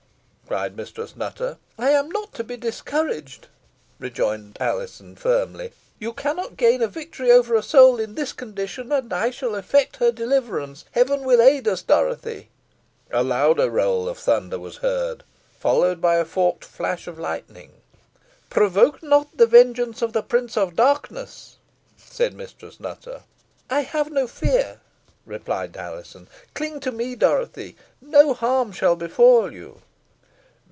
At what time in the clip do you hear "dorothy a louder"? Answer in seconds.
11.81-13.69